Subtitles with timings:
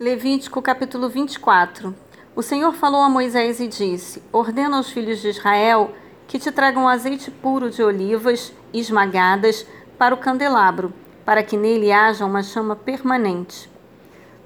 [0.00, 1.94] Levítico capítulo 24
[2.34, 5.92] O Senhor falou a Moisés e disse: Ordena aos filhos de Israel
[6.26, 9.66] que te tragam azeite puro de olivas esmagadas
[9.98, 10.90] para o candelabro,
[11.22, 13.70] para que nele haja uma chama permanente.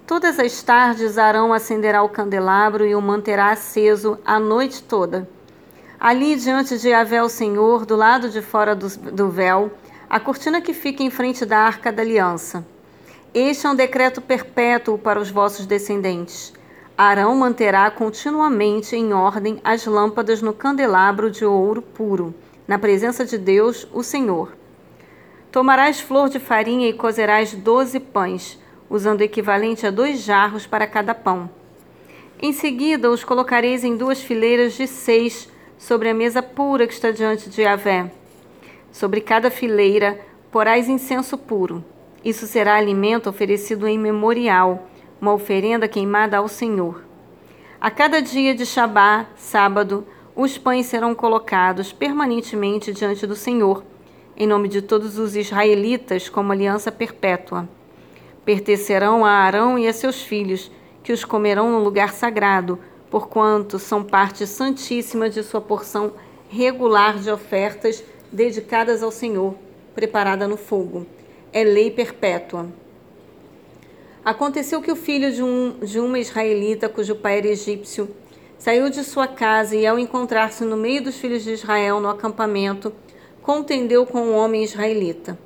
[0.04, 5.28] Todas as tardes Arão acenderá o candelabro e o manterá aceso a noite toda.
[6.00, 9.70] Ali diante de Yahvé o Senhor, do lado de fora do, do véu,
[10.10, 12.73] a cortina que fica em frente da arca da aliança.
[13.34, 16.52] Este é um decreto perpétuo para os vossos descendentes.
[16.96, 22.32] Arão manterá continuamente em ordem as lâmpadas no candelabro de ouro puro,
[22.68, 24.56] na presença de Deus, o Senhor.
[25.50, 28.56] Tomarás flor de farinha e cozerás doze pães,
[28.88, 31.50] usando o equivalente a dois jarros para cada pão.
[32.40, 37.10] Em seguida, os colocareis em duas fileiras de seis sobre a mesa pura que está
[37.10, 38.12] diante de Yahvé.
[38.92, 40.20] Sobre cada fileira
[40.52, 41.84] porás incenso puro.
[42.24, 44.88] Isso será alimento oferecido em memorial,
[45.20, 47.04] uma oferenda queimada ao Senhor.
[47.78, 53.84] A cada dia de Shabá, sábado, os pães serão colocados permanentemente diante do Senhor,
[54.36, 57.68] em nome de todos os israelitas, como aliança perpétua.
[58.42, 60.72] Pertencerão a Arão e a seus filhos,
[61.02, 62.78] que os comerão no lugar sagrado,
[63.10, 66.14] porquanto são parte santíssima de sua porção
[66.48, 69.54] regular de ofertas dedicadas ao Senhor,
[69.94, 71.06] preparada no fogo.
[71.56, 72.66] É lei perpétua.
[74.24, 78.08] Aconteceu que o filho de, um, de uma israelita, cujo pai era egípcio,
[78.58, 82.92] saiu de sua casa e, ao encontrar-se no meio dos filhos de Israel no acampamento,
[83.40, 85.38] contendeu com um homem israelita.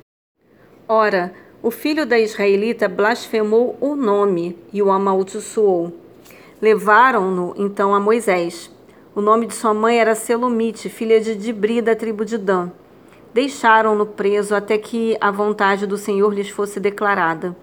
[0.87, 5.93] Ora, o filho da israelita blasfemou o nome e o amaldiçoou.
[6.59, 8.71] Levaram-no então a Moisés.
[9.13, 12.71] O nome de sua mãe era Selomite, filha de Dibri, da tribo de Dan.
[13.33, 17.55] Deixaram-no preso até que a vontade do Senhor lhes fosse declarada.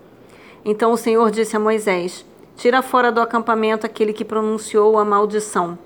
[0.64, 2.24] Então o Senhor disse a Moisés:
[2.56, 5.78] Tira fora do acampamento aquele que pronunciou a maldição.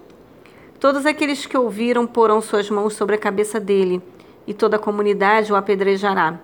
[0.78, 4.02] Todos aqueles que ouviram porão suas mãos sobre a cabeça dele,
[4.46, 6.38] e toda a comunidade o apedrejará.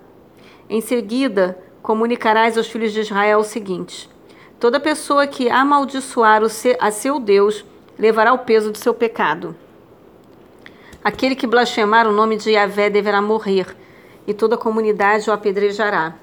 [0.69, 4.11] Em seguida, comunicarás aos filhos de Israel o seguinte:
[4.59, 6.43] Toda pessoa que amaldiçoar
[6.81, 7.65] a seu Deus
[7.99, 9.55] levará o peso do seu pecado.
[11.03, 13.77] Aquele que blasfemar o nome de Yahvé deverá morrer,
[14.27, 16.15] e toda a comunidade o apedrejará.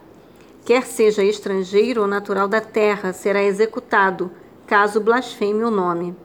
[0.66, 4.32] Quer seja estrangeiro ou natural da terra, será executado,
[4.66, 6.16] caso blasfeme o nome.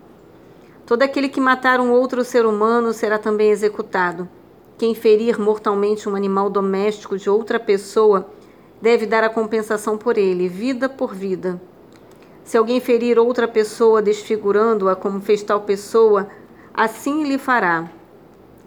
[0.87, 4.29] Todo aquele que matar um outro ser humano será também executado.
[4.79, 8.29] Quem ferir mortalmente um animal doméstico de outra pessoa
[8.81, 11.61] deve dar a compensação por ele, vida por vida.
[12.45, 16.29] Se alguém ferir outra pessoa desfigurando-a como fez tal pessoa,
[16.73, 17.91] assim lhe fará.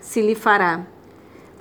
[0.02, 0.86] Se lhe fará.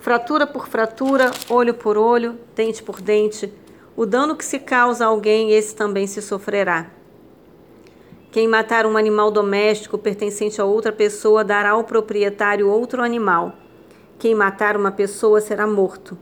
[0.01, 3.53] Fratura por fratura, olho por olho, dente por dente,
[3.95, 6.91] o dano que se causa a alguém, esse também se sofrerá.
[8.33, 13.53] Quem matar um animal doméstico pertencente a outra pessoa dará ao proprietário outro animal.
[14.19, 16.17] Quem matar uma pessoa será morto.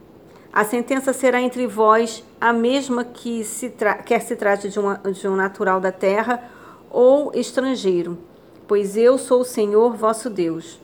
[0.53, 3.73] A sentença será entre vós a mesma que se
[4.07, 6.43] quer se trate de, uma, de um natural da terra
[6.91, 8.19] ou estrangeiro,
[8.67, 10.81] pois eu sou o Senhor vosso Deus.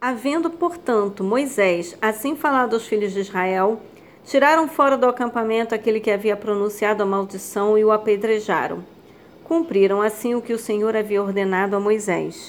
[0.00, 3.80] Havendo, portanto, Moisés assim falado aos filhos de Israel,
[4.24, 8.84] tiraram fora do acampamento aquele que havia pronunciado a maldição e o apedrejaram.
[9.42, 12.46] Cumpriram assim o que o Senhor havia ordenado a Moisés.